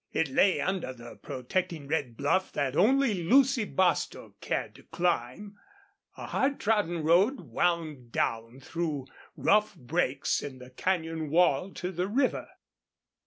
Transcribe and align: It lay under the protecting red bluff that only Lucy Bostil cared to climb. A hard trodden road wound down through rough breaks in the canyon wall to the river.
It 0.13 0.29
lay 0.29 0.59
under 0.59 0.93
the 0.93 1.17
protecting 1.17 1.87
red 1.87 2.17
bluff 2.17 2.51
that 2.53 2.75
only 2.75 3.13
Lucy 3.13 3.65
Bostil 3.65 4.33
cared 4.41 4.73
to 4.73 4.83
climb. 4.85 5.59
A 6.17 6.25
hard 6.25 6.59
trodden 6.59 7.03
road 7.03 7.39
wound 7.41 8.11
down 8.11 8.61
through 8.61 9.05
rough 9.37 9.75
breaks 9.75 10.41
in 10.41 10.57
the 10.57 10.71
canyon 10.71 11.29
wall 11.29 11.69
to 11.75 11.91
the 11.91 12.07
river. 12.07 12.47